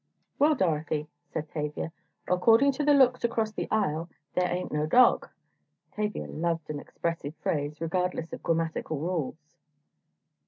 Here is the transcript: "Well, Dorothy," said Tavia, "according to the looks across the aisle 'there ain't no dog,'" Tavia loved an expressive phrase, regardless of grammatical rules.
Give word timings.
"Well, 0.39 0.55
Dorothy," 0.55 1.07
said 1.31 1.47
Tavia, 1.51 1.91
"according 2.27 2.71
to 2.71 2.83
the 2.83 2.95
looks 2.95 3.23
across 3.23 3.51
the 3.51 3.67
aisle 3.69 4.09
'there 4.33 4.49
ain't 4.49 4.71
no 4.71 4.87
dog,'" 4.87 5.29
Tavia 5.91 6.25
loved 6.25 6.71
an 6.71 6.79
expressive 6.79 7.35
phrase, 7.35 7.79
regardless 7.79 8.33
of 8.33 8.41
grammatical 8.41 8.97
rules. 8.97 9.35